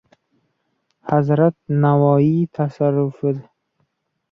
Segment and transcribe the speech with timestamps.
[1.11, 3.25] Hazrat Navoiy va tasavvuf